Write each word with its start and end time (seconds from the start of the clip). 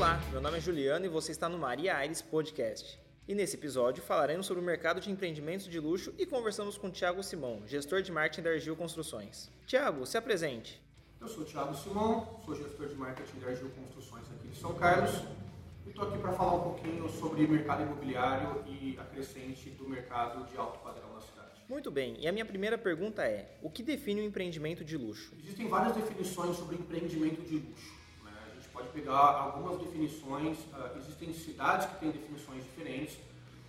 Olá, 0.00 0.18
meu 0.30 0.40
nome 0.40 0.56
é 0.56 0.60
Juliano 0.62 1.04
e 1.04 1.10
você 1.10 1.30
está 1.30 1.46
no 1.46 1.58
Maria 1.58 1.94
Aires 1.94 2.22
Podcast. 2.22 2.98
E 3.28 3.34
nesse 3.34 3.56
episódio 3.56 4.02
falaremos 4.02 4.46
sobre 4.46 4.62
o 4.62 4.64
mercado 4.64 4.98
de 4.98 5.10
empreendimentos 5.10 5.66
de 5.66 5.78
luxo 5.78 6.14
e 6.18 6.24
conversamos 6.24 6.78
com 6.78 6.90
Tiago 6.90 7.22
Simão, 7.22 7.64
gestor 7.66 8.00
de 8.00 8.10
marketing 8.10 8.40
da 8.40 8.50
Argil 8.52 8.74
Construções. 8.74 9.50
Tiago, 9.66 10.06
se 10.06 10.16
apresente. 10.16 10.80
Eu 11.20 11.28
sou 11.28 11.42
o 11.42 11.44
Thiago 11.44 11.74
Simão, 11.74 12.40
sou 12.46 12.54
gestor 12.54 12.88
de 12.88 12.94
marketing 12.94 13.40
da 13.40 13.48
Argil 13.48 13.68
Construções 13.68 14.24
aqui 14.32 14.48
de 14.48 14.56
São 14.56 14.72
Carlos 14.72 15.10
e 15.84 15.90
estou 15.90 16.08
aqui 16.08 16.16
para 16.16 16.32
falar 16.32 16.54
um 16.54 16.62
pouquinho 16.62 17.06
sobre 17.10 17.46
mercado 17.46 17.82
imobiliário 17.82 18.64
e 18.66 18.98
a 18.98 19.04
crescente 19.04 19.68
do 19.68 19.86
mercado 19.86 20.50
de 20.50 20.56
alto 20.56 20.78
padrão 20.78 21.12
na 21.12 21.20
cidade. 21.20 21.60
Muito 21.68 21.90
bem, 21.90 22.16
e 22.18 22.26
a 22.26 22.32
minha 22.32 22.46
primeira 22.46 22.78
pergunta 22.78 23.22
é: 23.22 23.58
o 23.60 23.68
que 23.68 23.82
define 23.82 24.22
um 24.22 24.24
empreendimento 24.24 24.82
de 24.82 24.96
luxo? 24.96 25.34
Existem 25.38 25.68
várias 25.68 25.94
definições 25.94 26.56
sobre 26.56 26.76
empreendimento 26.76 27.42
de 27.42 27.56
luxo. 27.56 27.99
Pode 28.80 28.92
pegar 28.92 29.18
algumas 29.18 29.78
definições, 29.78 30.56
uh, 30.72 30.96
existem 30.96 31.34
cidades 31.34 31.86
que 31.86 31.96
têm 31.96 32.10
definições 32.10 32.64
diferentes, 32.64 33.18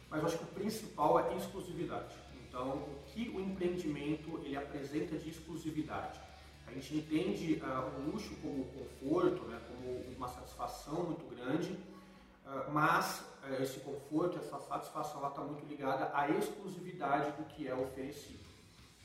mas 0.09 0.21
eu 0.21 0.27
acho 0.27 0.37
que 0.37 0.45
o 0.45 0.47
principal 0.47 1.19
é 1.19 1.35
exclusividade. 1.35 2.15
Então, 2.47 2.77
o 2.77 3.03
que 3.07 3.27
o 3.27 3.41
empreendimento 3.41 4.39
ele 4.41 4.55
apresenta 4.55 5.17
de 5.17 5.29
exclusividade? 5.29 6.17
A 6.65 6.71
gente 6.71 6.95
entende 6.95 7.61
uh, 7.61 7.99
o 7.99 8.09
luxo 8.09 8.33
como 8.41 8.63
conforto, 8.67 9.43
né, 9.49 9.59
como 9.67 9.99
uma 10.15 10.29
satisfação 10.29 11.03
muito 11.03 11.25
grande, 11.35 11.73
uh, 11.73 12.71
mas 12.71 13.25
esse 13.59 13.81
conforto, 13.81 14.37
essa 14.37 14.61
satisfação, 14.61 15.27
está 15.27 15.41
muito 15.41 15.65
ligada 15.65 16.09
à 16.13 16.29
exclusividade 16.29 17.31
do 17.31 17.43
que 17.49 17.67
é 17.67 17.75
oferecido. 17.75 18.45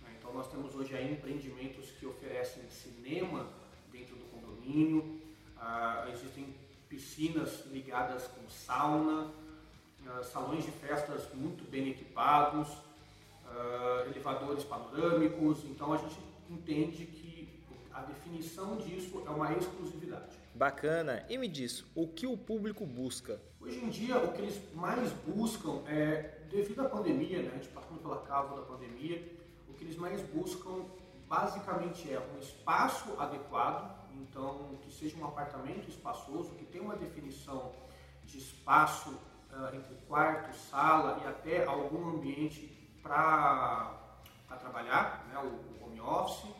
Né? 0.02 0.14
Então 0.16 0.32
nós 0.32 0.46
temos 0.52 0.72
hoje 0.72 0.94
empreendimentos 1.02 1.90
que 1.90 2.06
oferecem 2.06 2.62
cinema 2.70 3.48
dentro 3.90 4.14
do 4.14 4.24
condomínio, 4.26 5.25
existem 6.12 6.54
piscinas 6.88 7.64
ligadas 7.66 8.26
com 8.28 8.48
sauna, 8.48 9.30
salões 10.22 10.64
de 10.64 10.70
festas 10.70 11.28
muito 11.34 11.68
bem 11.70 11.90
equipados, 11.90 12.68
elevadores 14.06 14.64
panorâmicos. 14.64 15.64
Então 15.64 15.92
a 15.92 15.96
gente 15.96 16.16
entende 16.48 17.06
que 17.06 17.48
a 17.92 18.02
definição 18.02 18.76
disso 18.76 19.22
é 19.26 19.30
uma 19.30 19.52
exclusividade. 19.52 20.36
Bacana. 20.54 21.24
E 21.28 21.36
me 21.36 21.48
diz, 21.48 21.84
o 21.94 22.06
que 22.06 22.26
o 22.26 22.36
público 22.36 22.86
busca? 22.86 23.40
Hoje 23.60 23.78
em 23.78 23.88
dia, 23.88 24.16
o 24.18 24.32
que 24.32 24.42
eles 24.42 24.60
mais 24.74 25.12
buscam 25.26 25.82
é, 25.86 26.40
devido 26.50 26.80
à 26.80 26.88
pandemia, 26.88 27.42
né, 27.42 27.50
a 27.52 27.56
gente 27.56 27.68
passando 27.68 28.00
pela 28.00 28.18
causa 28.18 28.54
da 28.54 28.62
pandemia, 28.62 29.22
o 29.68 29.74
que 29.74 29.84
eles 29.84 29.96
mais 29.96 30.20
buscam 30.22 30.84
basicamente 31.28 32.12
é 32.12 32.20
um 32.20 32.38
espaço 32.38 33.18
adequado, 33.18 34.05
então 34.22 34.76
que 34.82 34.90
seja 34.90 35.16
um 35.18 35.24
apartamento 35.24 35.88
espaçoso, 35.88 36.54
que 36.54 36.64
tenha 36.64 36.84
uma 36.84 36.96
definição 36.96 37.72
de 38.24 38.38
espaço 38.38 39.10
uh, 39.52 39.74
entre 39.74 39.94
quarto, 40.08 40.54
sala 40.56 41.20
e 41.22 41.26
até 41.26 41.64
algum 41.64 42.16
ambiente 42.16 42.72
para 43.02 44.06
trabalhar, 44.60 45.26
né, 45.28 45.38
o 45.38 45.84
home 45.84 46.00
office 46.00 46.50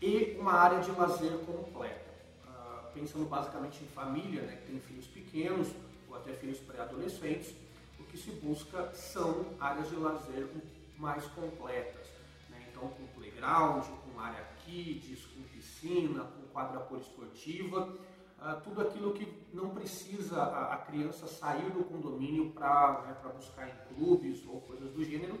e 0.00 0.36
uma 0.38 0.52
área 0.52 0.80
de 0.80 0.90
lazer 0.92 1.38
completa. 1.40 2.14
Uh, 2.46 2.92
pensando 2.94 3.26
basicamente 3.26 3.82
em 3.82 3.86
família, 3.88 4.42
né, 4.42 4.56
que 4.56 4.72
tem 4.72 4.80
filhos 4.80 5.06
pequenos 5.06 5.68
ou 6.08 6.16
até 6.16 6.32
filhos 6.32 6.58
pré-adolescentes, 6.60 7.54
o 7.98 8.04
que 8.04 8.16
se 8.16 8.30
busca 8.30 8.92
são 8.94 9.46
áreas 9.60 9.88
de 9.88 9.96
lazer 9.96 10.48
mais 10.96 11.24
completas. 11.26 12.06
Né? 12.48 12.66
Então, 12.70 12.88
com 12.88 13.06
playground, 13.08 13.84
com 14.16 14.20
área 14.22 14.42
kids, 14.64 15.26
com 15.26 15.42
piscina, 15.42 16.24
com 16.24 16.42
quadra 16.48 16.80
poliesportiva, 16.80 17.94
uh, 18.40 18.60
tudo 18.64 18.80
aquilo 18.80 19.12
que 19.12 19.30
não 19.52 19.70
precisa 19.70 20.42
a, 20.42 20.74
a 20.74 20.78
criança 20.78 21.26
sair 21.26 21.70
do 21.70 21.84
condomínio 21.84 22.50
para 22.52 23.02
né, 23.02 23.16
buscar 23.36 23.68
em 23.68 23.94
clubes 23.94 24.42
ou 24.46 24.62
coisas 24.62 24.90
do 24.90 25.04
gênero. 25.04 25.38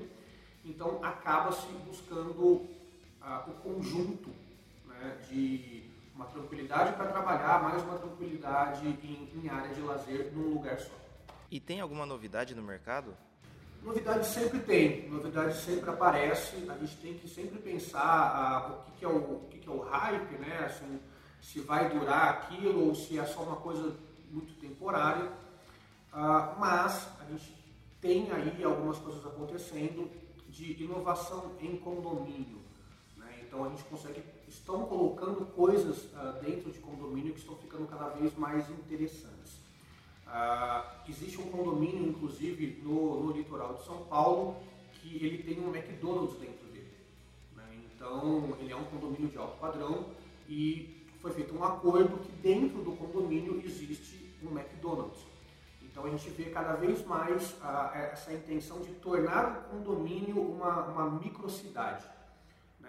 Então, 0.62 1.02
acaba-se 1.02 1.66
buscando 1.86 2.42
uh, 2.42 2.66
o 3.48 3.54
conjunto 3.62 4.28
né, 4.86 5.18
de 5.28 5.84
uma 6.14 6.26
tranquilidade 6.26 6.94
para 6.96 7.06
trabalhar, 7.06 7.62
mais 7.62 7.82
uma 7.82 7.98
tranquilidade 7.98 8.86
em, 8.86 9.30
em 9.34 9.48
área 9.48 9.74
de 9.74 9.80
lazer 9.80 10.32
num 10.34 10.52
lugar 10.52 10.78
só. 10.78 10.94
E 11.50 11.58
tem 11.60 11.80
alguma 11.80 12.04
novidade 12.04 12.54
no 12.54 12.62
mercado? 12.62 13.16
Novidade 13.86 14.26
sempre 14.26 14.58
tem, 14.58 15.08
novidade 15.08 15.56
sempre 15.58 15.88
aparece. 15.88 16.56
A 16.68 16.76
gente 16.76 16.96
tem 16.96 17.14
que 17.14 17.28
sempre 17.28 17.56
pensar 17.60 18.02
ah, 18.02 18.72
o, 18.72 18.84
que, 18.84 18.98
que, 18.98 19.04
é 19.04 19.08
o, 19.08 19.16
o 19.16 19.46
que, 19.48 19.58
que, 19.58 19.68
é 19.68 19.70
o 19.70 19.78
hype, 19.78 20.38
né? 20.38 20.64
Assim, 20.66 21.00
se 21.40 21.60
vai 21.60 21.88
durar 21.88 22.30
aquilo 22.30 22.88
ou 22.88 22.96
se 22.96 23.16
é 23.16 23.24
só 23.24 23.44
uma 23.44 23.54
coisa 23.54 23.94
muito 24.28 24.52
temporária. 24.58 25.30
Ah, 26.12 26.56
mas 26.58 27.08
a 27.20 27.30
gente 27.30 27.54
tem 28.00 28.28
aí 28.32 28.64
algumas 28.64 28.98
coisas 28.98 29.24
acontecendo 29.24 30.10
de 30.48 30.82
inovação 30.82 31.52
em 31.60 31.76
condomínio. 31.76 32.58
Né? 33.16 33.42
Então 33.42 33.64
a 33.66 33.68
gente 33.68 33.84
consegue 33.84 34.20
estão 34.48 34.84
colocando 34.86 35.46
coisas 35.52 36.06
uh, 36.06 36.42
dentro 36.44 36.72
de 36.72 36.80
condomínio 36.80 37.34
que 37.34 37.38
estão 37.40 37.54
ficando 37.56 37.86
cada 37.86 38.08
vez 38.08 38.36
mais 38.36 38.68
interessantes. 38.68 39.65
Uh, 40.26 40.84
existe 41.08 41.40
um 41.40 41.50
condomínio, 41.50 42.08
inclusive, 42.08 42.80
no, 42.82 43.22
no, 43.22 43.32
litoral 43.32 43.74
de 43.74 43.84
São 43.84 44.04
Paulo, 44.06 44.56
que 44.92 45.24
ele 45.24 45.42
tem 45.42 45.60
um 45.60 45.74
McDonald's 45.74 46.36
dentro 46.38 46.66
dele. 46.66 46.92
Né? 47.54 47.64
Então, 47.94 48.56
ele 48.58 48.72
é 48.72 48.76
um 48.76 48.84
condomínio 48.84 49.28
de 49.28 49.38
alto 49.38 49.56
padrão 49.58 50.06
e 50.48 51.06
foi 51.20 51.30
feito 51.32 51.56
um 51.56 51.62
acordo 51.62 52.18
que 52.18 52.32
dentro 52.42 52.82
do 52.82 52.92
condomínio 52.92 53.62
existe 53.64 54.34
um 54.42 54.50
McDonald's. 54.50 55.20
Então, 55.80 56.04
a 56.04 56.10
gente 56.10 56.28
vê 56.30 56.50
cada 56.50 56.74
vez 56.74 57.06
mais 57.06 57.52
uh, 57.52 57.94
essa 57.94 58.32
intenção 58.32 58.80
de 58.80 58.92
tornar 58.94 59.68
o 59.72 59.76
condomínio 59.76 60.40
uma, 60.40 60.86
uma 60.86 61.10
microcidade. 61.20 62.04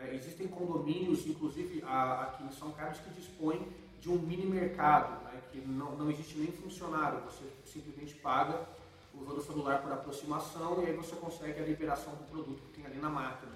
Né? 0.02 0.16
Existem 0.16 0.48
condomínios, 0.48 1.26
inclusive 1.26 1.84
aqui 1.86 2.44
em 2.44 2.52
São 2.52 2.72
Carlos, 2.72 3.00
que 3.00 3.10
dispõem 3.12 3.68
de 4.00 4.10
um 4.10 4.18
mini 4.18 4.46
mercado, 4.46 5.24
né? 5.26 5.42
que 5.52 5.60
não, 5.60 5.96
não 5.96 6.10
existe 6.12 6.38
nem 6.38 6.52
funcionário, 6.52 7.20
você 7.22 7.46
simplesmente 7.66 8.16
paga 8.16 8.66
usando 9.14 9.38
o 9.38 9.42
celular 9.42 9.82
por 9.82 9.92
aproximação 9.92 10.84
e 10.84 10.88
aí 10.88 10.94
você 10.96 11.16
consegue 11.16 11.60
a 11.60 11.66
liberação 11.66 12.14
do 12.14 12.24
produto 12.30 12.62
que 12.62 12.78
tem 12.78 12.86
ali 12.86 13.00
na 13.00 13.10
máquina, 13.10 13.52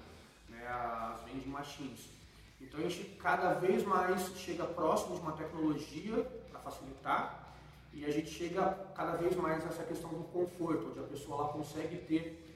né? 0.48 0.66
as 0.66 1.22
vending 1.22 1.48
machines. 1.48 2.08
Então 2.60 2.80
a 2.80 2.82
gente 2.88 3.16
cada 3.16 3.54
vez 3.54 3.84
mais 3.84 4.36
chega 4.36 4.64
próximo 4.64 5.16
de 5.16 5.20
uma 5.20 5.32
tecnologia 5.32 6.22
para 6.50 6.60
facilitar 6.60 7.54
e 7.92 8.04
a 8.04 8.10
gente 8.10 8.30
chega 8.30 8.62
cada 8.94 9.16
vez 9.16 9.36
mais 9.36 9.64
nessa 9.64 9.82
questão 9.84 10.10
do 10.10 10.24
conforto, 10.24 10.88
onde 10.90 10.98
a 10.98 11.02
pessoa 11.02 11.42
lá 11.42 11.48
consegue 11.52 11.96
ter 11.98 12.51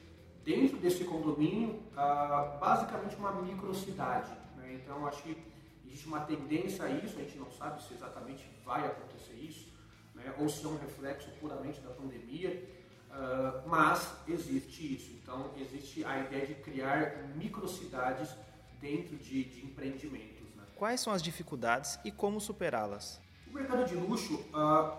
dentro 0.47 0.77
desse 0.77 1.03
condomínio, 1.03 1.77
ah, 1.97 2.57
basicamente 2.57 3.17
uma 3.17 3.33
microcidade. 3.41 4.31
Né? 4.55 4.79
Então, 4.81 5.05
acho 5.05 5.21
que 5.21 5.37
existe 5.85 6.07
uma 6.07 6.21
tendência 6.21 6.85
a 6.85 6.89
isso, 6.89 7.19
a 7.19 7.21
gente 7.21 7.37
não 7.37 7.51
sabe 7.51 7.83
se 7.83 7.93
exatamente 7.93 8.49
vai 8.65 8.87
acontecer 8.87 9.33
isso, 9.33 9.67
né? 10.15 10.33
ou 10.39 10.47
se 10.47 10.63
é 10.63 10.69
um 10.69 10.77
reflexo 10.77 11.29
puramente 11.41 11.81
da 11.81 11.89
pandemia, 11.89 12.63
ah, 13.11 13.61
mas 13.67 14.09
existe 14.25 14.95
isso. 14.95 15.11
Então, 15.21 15.51
existe 15.59 16.05
a 16.05 16.17
ideia 16.17 16.47
de 16.47 16.55
criar 16.55 17.27
microcidades 17.35 18.33
dentro 18.79 19.17
de, 19.17 19.43
de 19.43 19.65
empreendimentos. 19.65 20.47
Né? 20.55 20.63
Quais 20.77 21.01
são 21.01 21.11
as 21.11 21.21
dificuldades 21.21 21.99
e 22.05 22.11
como 22.11 22.39
superá-las? 22.39 23.19
O 23.51 23.53
mercado 23.53 23.83
de 23.83 23.95
luxo, 23.95 24.45
ah, 24.53 24.97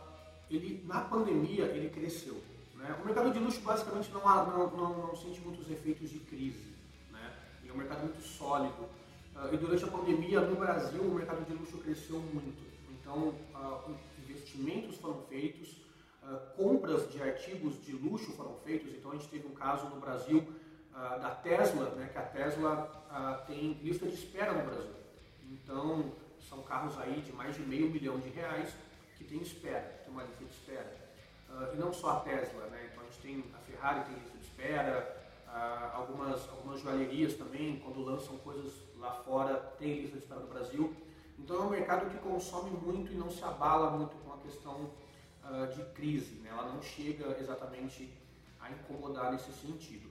ele, 0.51 0.85
na 0.87 1.01
pandemia, 1.01 1.65
ele 1.65 1.89
cresceu. 1.89 2.39
Né? 2.79 2.97
O 3.03 3.05
mercado 3.05 3.33
de 3.33 3.39
luxo 3.41 3.61
basicamente 3.61 4.11
não, 4.13 4.23
não, 4.23 4.71
não, 4.71 5.07
não 5.09 5.17
sente 5.17 5.41
muitos 5.41 5.69
efeitos 5.69 6.09
de 6.09 6.21
crise. 6.21 6.65
Né? 7.11 7.33
é 7.69 7.73
um 7.73 7.77
mercado 7.77 8.05
muito 8.05 8.23
sólido. 8.23 8.89
Uh, 9.35 9.53
e 9.53 9.57
durante 9.57 9.85
a 9.85 9.89
pandemia, 9.89 10.41
no 10.41 10.57
Brasil, 10.57 11.03
o 11.03 11.15
mercado 11.15 11.45
de 11.45 11.55
luxo 11.55 11.79
cresceu 11.79 12.21
muito. 12.21 12.67
Então, 12.91 13.35
uh, 13.55 13.95
investimentos 14.19 14.97
foram 14.97 15.23
feitos, 15.23 15.77
uh, 16.23 16.57
compras 16.57 17.11
de 17.11 17.21
artigos 17.21 17.85
de 17.85 17.93
luxo 17.93 18.33
foram 18.33 18.55
feitos. 18.65 18.93
Então, 18.95 19.11
a 19.11 19.15
gente 19.15 19.29
teve 19.29 19.47
um 19.49 19.55
caso 19.55 19.87
no 19.89 20.01
Brasil 20.01 20.47
da 21.23 21.31
Tesla, 21.31 21.91
né, 21.91 22.09
que 22.13 22.19
a 22.19 22.23
Tesla 22.23 23.45
tem 23.47 23.75
lista 23.75 24.05
de 24.05 24.15
espera 24.15 24.53
no 24.53 24.69
Brasil. 24.69 24.91
Então, 25.49 26.11
são 26.49 26.61
carros 26.63 26.99
aí 26.99 27.21
de 27.21 27.33
mais 27.33 27.55
de 27.55 27.63
meio 27.63 27.89
milhão 27.89 28.19
de 28.19 28.31
reais 28.31 28.75
que 29.17 29.23
tem 29.23 29.41
espera, 29.41 30.03
tem 30.05 30.13
uma 30.13 30.25
lista 30.25 30.45
de 30.45 30.51
espera. 30.51 31.08
Uh, 31.49 31.75
e 31.75 31.77
não 31.77 31.93
só 31.93 32.11
a 32.11 32.21
Tesla, 32.21 32.67
né? 32.67 32.89
Então 32.91 33.03
a 33.03 33.07
gente 33.07 33.21
tem 33.21 33.45
a 33.55 33.59
Ferrari 33.59 34.05
tem 34.05 34.15
lista 34.15 34.39
de 34.39 34.45
espera, 34.45 35.31
uh, 35.47 35.97
algumas, 35.97 36.49
algumas 36.49 36.81
joalherias 36.81 37.35
também, 37.35 37.81
quando 37.81 38.05
lançam 38.05 38.37
coisas 38.39 38.73
lá 38.99 39.13
fora, 39.13 39.55
tem 39.79 40.01
lista 40.01 40.17
de 40.17 40.23
espera 40.23 40.41
no 40.41 40.49
Brasil. 40.49 40.95
Então 41.39 41.57
é 41.57 41.61
um 41.61 41.71
mercado 41.71 42.11
que 42.11 42.19
consome 42.19 42.71
muito 42.71 43.13
e 43.13 43.17
não 43.17 43.31
se 43.31 43.43
abala 43.43 43.91
muito 43.91 44.17
com 44.17 44.33
a 44.33 44.39
questão 44.39 44.91
uh, 45.45 45.67
de 45.75 45.83
crise, 45.93 46.37
né? 46.41 46.51
Ela 46.51 46.73
não 46.73 46.83
chega 46.83 47.37
exatamente 47.41 48.13
a 48.61 48.71
incomodar 48.71 49.33
nesse 49.33 49.53
sentido. 49.53 50.09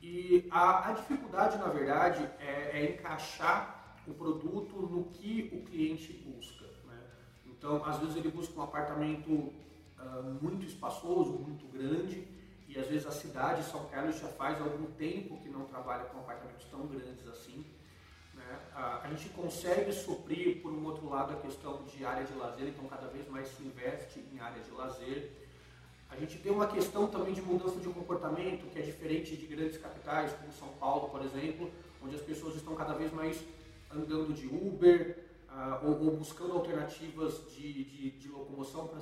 E 0.00 0.48
a, 0.50 0.90
a 0.90 0.92
dificuldade, 0.92 1.58
na 1.58 1.68
verdade, 1.68 2.28
é, 2.40 2.70
é 2.72 2.92
encaixar 2.92 3.96
o 4.06 4.12
produto 4.14 4.74
no 4.76 5.04
que 5.04 5.48
o 5.52 5.62
cliente 5.64 6.12
busca. 6.12 6.62
Então, 7.62 7.84
às 7.84 7.96
vezes 7.98 8.16
ele 8.16 8.28
busca 8.28 8.58
um 8.58 8.64
apartamento 8.64 9.52
uh, 10.02 10.38
muito 10.42 10.66
espaçoso, 10.66 11.32
muito 11.32 11.66
grande, 11.72 12.26
e 12.68 12.78
às 12.78 12.86
vezes 12.86 13.06
a 13.06 13.10
cidade 13.10 13.62
de 13.62 13.70
São 13.70 13.86
Carlos 13.86 14.18
já 14.18 14.28
faz 14.28 14.60
algum 14.60 14.86
tempo 14.92 15.38
que 15.38 15.48
não 15.48 15.64
trabalha 15.64 16.04
com 16.06 16.18
apartamentos 16.18 16.64
tão 16.66 16.86
grandes 16.86 17.26
assim. 17.28 17.64
Né? 18.34 18.58
Uh, 18.72 19.04
a 19.04 19.08
gente 19.10 19.28
consegue 19.30 19.92
suprir, 19.92 20.62
por 20.62 20.72
um 20.72 20.84
outro 20.86 21.08
lado, 21.08 21.32
a 21.32 21.36
questão 21.36 21.82
de 21.84 22.04
área 22.04 22.24
de 22.24 22.34
lazer, 22.34 22.68
então 22.68 22.86
cada 22.86 23.06
vez 23.08 23.28
mais 23.28 23.48
se 23.48 23.62
investe 23.62 24.20
em 24.32 24.40
área 24.40 24.62
de 24.62 24.70
lazer. 24.70 25.32
A 26.10 26.16
gente 26.16 26.38
tem 26.38 26.52
uma 26.52 26.66
questão 26.66 27.06
também 27.06 27.32
de 27.32 27.40
mudança 27.40 27.80
de 27.80 27.88
comportamento 27.88 28.70
que 28.70 28.78
é 28.78 28.82
diferente 28.82 29.34
de 29.34 29.46
grandes 29.46 29.78
capitais, 29.78 30.32
como 30.32 30.52
São 30.52 30.68
Paulo, 30.78 31.08
por 31.08 31.22
exemplo, 31.22 31.70
onde 32.02 32.16
as 32.16 32.20
pessoas 32.20 32.56
estão 32.56 32.74
cada 32.74 32.92
vez 32.92 33.10
mais 33.12 33.42
andando 33.90 34.34
de 34.34 34.46
Uber, 34.46 35.24
uh, 35.48 35.86
ou, 35.86 36.04
ou, 36.04 36.16
buscando 36.16 36.52
alternativas 36.52 37.50
de, 37.52 37.84
de, 37.84 38.10
de 38.10 38.28
locomoção 38.28 38.88
para 38.88 39.00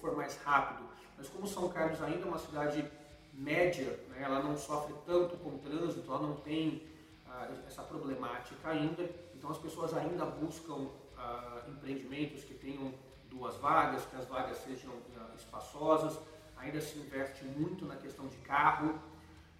for, 0.00 0.16
mais 0.16 0.36
rápido. 0.38 0.88
Mas 1.16 1.28
como 1.28 1.46
São 1.46 1.68
Carlos 1.68 2.02
ainda 2.02 2.24
é 2.24 2.28
uma 2.28 2.38
cidade 2.38 2.84
média, 3.32 3.98
né, 4.08 4.22
ela 4.22 4.42
não 4.42 4.56
sofre 4.56 4.94
tanto 5.06 5.36
com 5.38 5.50
o 5.50 5.58
trânsito, 5.58 6.10
ela 6.10 6.20
não 6.20 6.36
tem 6.36 6.82
uh, 7.26 7.66
essa 7.66 7.82
problemática 7.82 8.68
ainda, 8.68 9.08
então 9.34 9.50
as 9.50 9.58
pessoas 9.58 9.94
ainda 9.94 10.24
buscam 10.26 10.74
uh, 10.74 11.70
empreendimentos 11.70 12.44
que 12.44 12.54
tenham 12.54 12.92
duas 13.30 13.56
vagas, 13.56 14.04
que 14.06 14.16
as 14.16 14.26
vagas 14.26 14.58
sejam 14.58 14.92
espaçosas, 15.36 16.18
ainda 16.56 16.80
se 16.80 16.98
investe 16.98 17.44
muito 17.44 17.84
na 17.84 17.96
questão 17.96 18.26
de 18.26 18.36
carro, 18.38 18.98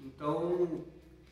então 0.00 0.84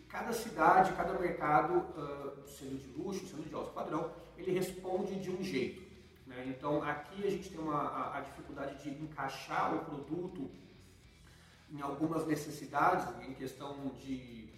cada 0.09 0.33
cidade, 0.33 0.93
cada 0.93 1.19
mercado, 1.19 1.79
uh, 1.79 2.49
sendo 2.49 2.79
de 2.79 2.99
luxo, 2.99 3.27
sendo 3.27 3.49
de 3.49 3.55
alto 3.55 3.73
padrão, 3.73 4.11
ele 4.39 4.53
responde 4.53 5.17
de 5.17 5.31
um 5.31 5.43
jeito. 5.43 5.86
Né? 6.27 6.45
Então 6.49 6.83
aqui 6.83 7.27
a 7.27 7.31
gente 7.31 7.51
tem 7.51 7.59
uma, 7.59 7.81
a, 7.81 8.19
a, 8.19 8.21
dificuldade 8.21 8.83
de 8.83 8.91
encaixar 9.03 9.75
o 9.75 9.85
produto 9.85 10.51
em 11.71 11.81
algumas 11.81 12.27
necessidades, 12.27 13.07
em 13.27 13.35
questão 13.35 13.91
de 14.01 14.49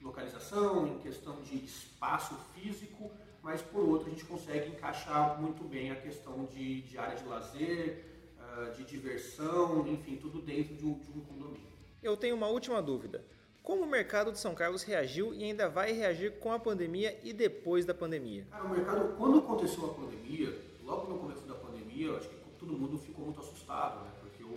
localização, 0.00 0.86
em 0.86 0.98
questão 0.98 1.40
de 1.42 1.56
espaço 1.64 2.34
físico, 2.54 3.10
mas 3.42 3.60
por 3.60 3.82
outro 3.82 4.08
a 4.08 4.10
gente 4.10 4.24
consegue 4.24 4.68
encaixar 4.70 5.40
muito 5.40 5.64
bem 5.64 5.90
a 5.90 5.96
questão 5.96 6.46
de, 6.46 6.82
de 6.82 6.98
área 6.98 7.16
de 7.16 7.24
lazer, 7.24 8.04
uh, 8.38 8.74
de 8.74 8.84
diversão, 8.84 9.86
enfim, 9.86 10.16
tudo 10.16 10.40
dentro 10.40 10.74
de 10.74 10.84
um, 10.84 10.94
de 10.94 11.18
um 11.18 11.20
condomínio. 11.22 11.68
Eu 12.02 12.16
tenho 12.16 12.36
uma 12.36 12.48
última 12.48 12.80
dúvida. 12.80 13.24
Como 13.62 13.82
o 13.82 13.86
mercado 13.86 14.32
de 14.32 14.38
São 14.38 14.54
Carlos 14.54 14.82
reagiu 14.82 15.34
e 15.34 15.44
ainda 15.44 15.68
vai 15.68 15.92
reagir 15.92 16.38
com 16.38 16.52
a 16.52 16.58
pandemia 16.58 17.18
e 17.22 17.34
depois 17.34 17.84
da 17.84 17.92
pandemia? 17.92 18.46
Cara, 18.50 18.64
o 18.64 18.70
mercado, 18.70 19.14
quando 19.18 19.38
aconteceu 19.40 19.84
a 19.84 19.94
pandemia, 19.94 20.56
logo 20.88 21.12
no 21.12 21.18
começo 21.18 21.42
da 21.42 21.54
pandemia, 21.54 22.16
acho 22.16 22.28
que 22.30 22.36
todo 22.58 22.72
mundo 22.72 22.98
ficou 22.98 23.26
muito 23.26 23.40
assustado, 23.40 24.02
né? 24.04 24.10
Porque 24.20 24.42
o, 24.42 24.54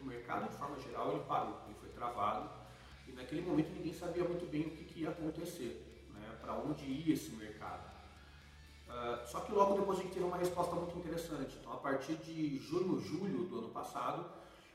o 0.00 0.04
mercado, 0.06 0.48
de 0.48 0.56
forma 0.56 0.78
geral, 0.78 1.10
ele 1.10 1.24
parou, 1.24 1.58
ele 1.66 1.74
foi 1.80 1.88
travado. 1.90 2.48
E 3.08 3.12
naquele 3.12 3.42
momento 3.42 3.70
ninguém 3.70 3.92
sabia 3.92 4.22
muito 4.22 4.48
bem 4.48 4.62
o 4.62 4.70
que, 4.70 4.84
que 4.84 5.00
ia 5.00 5.10
acontecer, 5.10 5.84
né? 6.14 6.38
Para 6.40 6.54
onde 6.54 6.84
ia 6.84 7.12
esse 7.12 7.30
mercado. 7.32 7.92
Uh, 8.88 9.26
só 9.26 9.40
que 9.40 9.50
logo 9.50 9.74
depois 9.74 9.98
a 9.98 10.02
gente 10.02 10.12
teve 10.12 10.24
uma 10.24 10.36
resposta 10.36 10.76
muito 10.76 10.96
interessante. 10.96 11.56
Então, 11.60 11.72
a 11.72 11.78
partir 11.78 12.14
de 12.18 12.58
junho, 12.58 13.00
julho 13.00 13.44
do 13.46 13.58
ano 13.58 13.68
passado, 13.70 14.24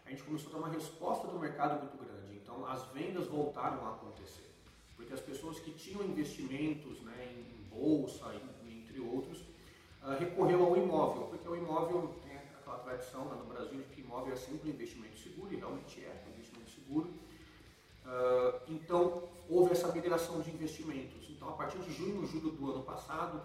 a 0.06 0.10
gente 0.10 0.24
começou 0.24 0.50
a 0.50 0.52
ter 0.52 0.58
uma 0.58 0.70
resposta 0.70 1.28
do 1.28 1.40
mercado 1.40 1.80
muito 1.80 1.98
grande. 1.98 2.36
Então, 2.36 2.66
as 2.68 2.84
vendas 2.88 3.28
voltaram 3.28 3.88
a 3.88 3.92
acontecer, 3.92 4.54
porque 4.98 5.14
as 5.14 5.22
pessoas 5.22 5.60
que 5.60 5.72
tinham 5.72 6.04
investimentos 6.04 7.00
né, 7.02 7.38
em 7.40 7.64
bolsa, 7.70 8.26
entre 8.68 9.00
outros, 9.00 9.49
recorreu 10.18 10.66
ao 10.66 10.78
imóvel, 10.78 11.24
porque 11.24 11.48
o 11.48 11.56
imóvel 11.56 12.16
tem 12.24 12.38
aquela 12.38 12.78
tradição 12.80 13.26
né, 13.26 13.36
no 13.38 13.46
Brasil 13.46 13.82
de 13.82 13.90
que 13.90 14.02
imóvel 14.02 14.34
é 14.34 14.36
sempre 14.36 14.70
um 14.70 14.74
investimento 14.74 15.18
seguro, 15.18 15.54
e 15.54 15.58
realmente 15.58 16.04
é 16.04 16.24
um 16.28 16.32
investimento 16.32 16.70
seguro. 16.70 17.10
Uh, 18.06 18.62
então, 18.70 19.24
houve 19.50 19.74
essa 19.74 19.92
migração 19.92 20.42
de 20.42 20.50
investimentos. 20.50 21.30
Então, 21.30 21.50
a 21.50 21.54
partir 21.54 21.78
de 21.80 21.94
junho, 21.94 22.26
julho 22.26 22.52
do 22.52 22.72
ano 22.72 22.84
passado, 22.84 23.42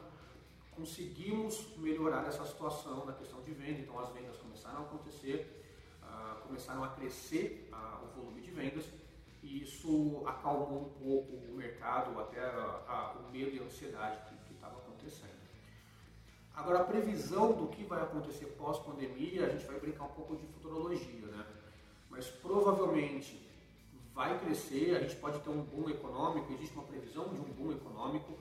conseguimos 0.75 1.77
melhorar 1.77 2.27
essa 2.27 2.45
situação 2.47 3.05
na 3.05 3.13
questão 3.13 3.41
de 3.43 3.51
venda. 3.53 3.81
Então, 3.81 3.99
as 3.99 4.11
vendas 4.11 4.37
começaram 4.39 4.79
a 4.79 4.83
acontecer 4.83 5.63
começaram 6.47 6.85
a 6.85 6.89
crescer 6.89 7.69
o 8.03 8.21
volume 8.21 8.41
de 8.41 8.51
vendas 8.51 8.85
e 9.43 9.63
isso 9.63 10.23
acalmou 10.27 10.83
um 10.83 11.05
pouco 11.05 11.37
o 11.37 11.55
mercado, 11.57 12.19
até 12.21 12.41
o 13.19 13.31
medo 13.33 13.57
e 13.57 13.59
a 13.59 13.63
ansiedade 13.63 14.19
que 14.47 14.55
estava 14.55 14.79
acontecendo. 14.79 15.34
Agora, 16.55 16.81
a 16.81 16.85
previsão 16.85 17.53
do 17.53 17.67
que 17.69 17.85
vai 17.85 18.01
acontecer 18.03 18.47
pós-pandemia, 18.59 19.47
a 19.47 19.51
gente 19.51 19.67
vai 19.67 19.79
brincar 19.79 20.05
um 20.05 20.13
pouco 20.13 20.37
de 20.37 20.47
futurologia, 20.47 21.27
né? 21.27 21.45
Mas 22.09 22.27
provavelmente 22.29 23.41
vai 24.15 24.39
crescer, 24.39 24.97
a 24.97 25.01
gente 25.01 25.17
pode 25.17 25.41
ter 25.41 25.51
um 25.51 25.63
boom 25.63 25.91
econômico, 25.91 26.53
existe 26.53 26.75
uma 26.75 26.85
previsão 26.85 27.25
de 27.35 27.41
um 27.41 27.53
boom 27.53 27.73
econômico, 27.73 28.33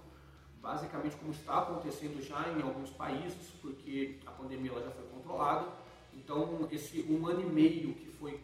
basicamente 0.62 1.15
como 1.15 1.31
está 1.31 1.60
acontecendo 1.60 2.21
já 2.21 2.48
em 2.50 2.62
alguns 2.62 2.92
países, 2.92 3.50
porque 3.62 4.19
a 4.25 4.31
pandemia 4.31 4.71
ela 4.71 4.83
já 4.83 4.92
foi 4.92 5.06
controlada 5.07 5.83
então, 6.18 6.68
esse 6.71 7.01
um 7.10 7.25
ano 7.27 7.42
e 7.42 7.45
meio 7.45 7.94
que 7.95 8.07
foi 8.07 8.39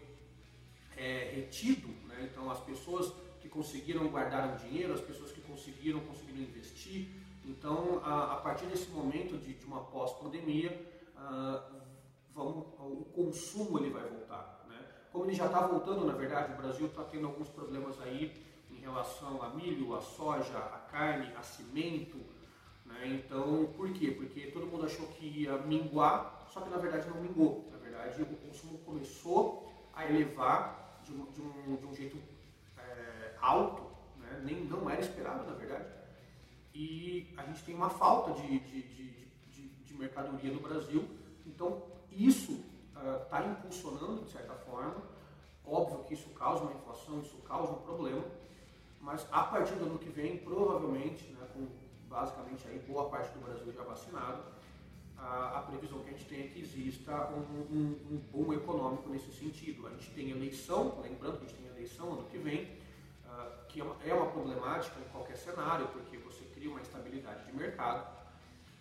é, 0.97 1.31
retido, 1.35 1.87
né? 2.07 2.29
então 2.31 2.49
as 2.51 2.59
pessoas 2.61 3.13
que 3.41 3.47
conseguiram 3.47 4.07
guardar 4.09 4.53
o 4.53 4.67
dinheiro, 4.67 4.93
as 4.93 5.01
pessoas 5.01 5.31
que 5.31 5.41
conseguiram, 5.41 5.99
conseguiram 6.01 6.39
investir, 6.39 7.07
então 7.49 8.01
a, 8.03 8.33
a 8.33 8.35
partir 8.37 8.65
desse 8.67 8.89
momento 8.89 9.37
de, 9.37 9.53
de 9.53 9.65
uma 9.65 9.81
pós-pandemia, 9.81 10.71
uh, 11.17 11.79
o 12.35 13.05
consumo 13.13 13.79
ele 13.79 13.89
vai 13.89 14.07
voltar. 14.07 14.65
Né? 14.69 14.77
Como 15.11 15.25
ele 15.25 15.33
já 15.33 15.47
está 15.47 15.67
voltando, 15.67 16.05
na 16.05 16.13
verdade, 16.13 16.53
o 16.53 16.57
Brasil 16.57 16.85
está 16.87 17.03
tendo 17.03 17.27
alguns 17.27 17.49
problemas 17.49 17.99
aí 18.01 18.45
em 18.71 18.79
relação 18.79 19.41
a 19.41 19.49
milho, 19.49 19.95
a 19.95 20.01
soja, 20.01 20.57
a 20.57 20.79
carne, 20.91 21.33
a 21.35 21.41
cimento. 21.41 22.17
Né? 22.85 23.21
Então, 23.25 23.67
por 23.75 23.91
quê? 23.91 24.11
Porque 24.11 24.51
todo 24.51 24.67
mundo 24.67 24.85
achou 24.85 25.07
que 25.07 25.25
ia 25.25 25.57
minguar 25.57 26.39
só 26.51 26.61
que 26.61 26.69
na 26.69 26.77
verdade 26.77 27.07
não 27.09 27.21
mingou. 27.21 27.69
Na 27.71 27.77
verdade, 27.77 28.21
o 28.23 28.25
consumo 28.25 28.79
começou 28.79 29.71
a 29.93 30.05
elevar 30.05 30.99
de 31.03 31.13
um, 31.13 31.25
de 31.25 31.41
um, 31.41 31.75
de 31.75 31.85
um 31.85 31.95
jeito 31.95 32.17
é, 32.77 33.35
alto, 33.39 33.83
né? 34.17 34.41
Nem, 34.43 34.63
não 34.65 34.89
era 34.89 34.99
esperado, 34.99 35.45
na 35.45 35.55
verdade. 35.55 35.85
E 36.73 37.33
a 37.37 37.43
gente 37.43 37.63
tem 37.63 37.75
uma 37.75 37.89
falta 37.89 38.39
de, 38.41 38.59
de, 38.59 38.81
de, 38.83 39.69
de 39.69 39.93
mercadoria 39.95 40.51
no 40.51 40.59
Brasil. 40.59 41.07
Então, 41.45 41.83
isso 42.11 42.63
está 43.23 43.41
uh, 43.41 43.51
impulsionando, 43.51 44.23
de 44.23 44.31
certa 44.31 44.53
forma. 44.53 44.95
Óbvio 45.65 46.03
que 46.05 46.13
isso 46.13 46.29
causa 46.29 46.63
uma 46.63 46.73
inflação, 46.73 47.19
isso 47.19 47.37
causa 47.47 47.73
um 47.73 47.81
problema. 47.81 48.23
Mas 49.01 49.25
a 49.31 49.43
partir 49.43 49.75
do 49.75 49.85
ano 49.85 49.99
que 49.99 50.09
vem, 50.09 50.37
provavelmente, 50.37 51.25
né, 51.31 51.47
com 51.53 51.67
basicamente 52.09 52.67
aí 52.67 52.79
boa 52.79 53.07
parte 53.09 53.31
do 53.33 53.45
Brasil 53.45 53.71
já 53.71 53.83
vacinado, 53.83 54.43
a, 55.15 55.59
a, 55.59 55.61
previsão 55.61 55.99
que 55.99 56.09
a 56.09 56.11
gente 56.11 56.25
tem 56.25 56.41
é 56.41 56.47
que 56.47 56.59
exista 56.59 57.29
um, 57.31 57.75
um, 57.75 57.99
um 58.11 58.17
boom 58.31 58.53
econômico 58.53 59.09
nesse 59.09 59.31
sentido. 59.31 59.85
A 59.87 59.91
gente 59.91 60.09
tem 60.11 60.31
eleição, 60.31 60.99
lembrando 61.01 61.39
que 61.39 61.45
a 61.45 61.47
gente 61.47 61.57
tem 61.57 61.67
eleição 61.67 62.13
ano 62.13 62.23
que 62.23 62.37
vem, 62.37 62.67
que 63.67 63.79
é 63.79 63.83
uma, 63.83 63.95
é 64.05 64.13
uma 64.13 64.31
problemática 64.31 64.99
em 64.99 65.09
qualquer 65.11 65.37
cenário, 65.37 65.87
porque 65.89 66.17
você 66.17 66.43
cria 66.45 66.69
uma 66.69 66.81
estabilidade 66.81 67.45
de 67.45 67.55
mercado, 67.55 68.07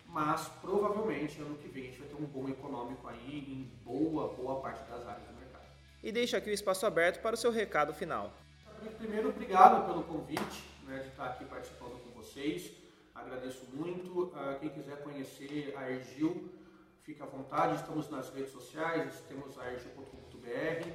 mas 0.05 0.47
provavelmente 0.61 1.39
ano 1.41 1.55
que 1.57 1.67
vem 1.67 1.83
a 1.83 1.85
gente 1.87 1.99
vai 1.99 2.07
ter 2.07 2.15
um 2.15 2.25
boom 2.25 2.49
econômico 2.49 3.07
aí 3.07 3.45
em 3.47 3.63
boa, 3.83 4.33
boa 4.33 4.59
parte 4.59 4.81
das 4.89 5.07
áreas 5.07 5.27
do 5.27 5.33
mercado. 5.33 5.65
E 6.01 6.11
deixo 6.11 6.35
aqui 6.35 6.49
o 6.49 6.53
espaço 6.53 6.85
aberto 6.85 7.21
para 7.21 7.35
o 7.35 7.37
seu 7.37 7.51
recado 7.51 7.93
final. 7.93 8.33
Primeiro, 8.97 9.29
obrigado 9.29 9.85
pelo 9.85 10.03
convite 10.03 10.63
né, 10.83 10.99
de 10.99 11.09
estar 11.09 11.25
aqui 11.25 11.45
participando 11.45 12.01
com 12.03 12.11
vocês. 12.11 12.71
Agradeço 13.13 13.65
muito. 13.73 14.23
Uh, 14.23 14.59
quem 14.59 14.69
quiser 14.69 15.03
conhecer 15.03 15.73
a 15.77 15.91
Ergil, 15.91 16.49
fica 17.03 17.25
à 17.25 17.27
vontade. 17.27 17.75
Estamos 17.75 18.09
nas 18.09 18.29
redes 18.33 18.51
sociais, 18.51 19.21
temos 19.27 19.59
a 19.59 19.71
ergil.com.br, 19.71 20.89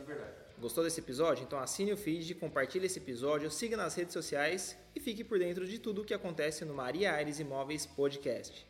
de 0.00 0.06
verdade. 0.06 0.32
Gostou 0.58 0.84
desse 0.84 1.00
episódio? 1.00 1.44
Então 1.44 1.58
assine 1.58 1.92
o 1.92 1.96
feed, 1.96 2.34
compartilhe 2.34 2.86
esse 2.86 2.98
episódio, 2.98 3.50
siga 3.50 3.76
nas 3.76 3.94
redes 3.94 4.12
sociais 4.12 4.76
e 4.94 5.00
fique 5.00 5.24
por 5.24 5.38
dentro 5.38 5.66
de 5.66 5.78
tudo 5.78 6.02
o 6.02 6.04
que 6.04 6.12
acontece 6.12 6.64
no 6.64 6.74
Maria 6.74 7.14
Aires 7.14 7.40
Imóveis 7.40 7.86
Podcast. 7.86 8.69